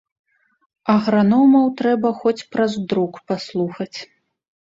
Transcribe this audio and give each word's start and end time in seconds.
Аграномаў 0.93 1.67
трэба 1.81 2.09
хоць 2.23 2.47
праз 2.55 2.71
друк 2.93 3.13
паслухаць. 3.33 3.97